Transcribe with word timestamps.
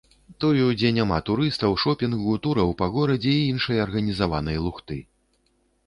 Тую, 0.45 0.69
дзе 0.79 0.89
няма 0.97 1.19
турыстаў, 1.27 1.77
шопінгу, 1.85 2.33
тураў 2.47 2.73
па 2.83 2.89
горадзе 2.99 3.37
і 3.37 3.47
іншай 3.53 3.85
арганізаванай 3.87 4.57
лухты. 4.67 5.03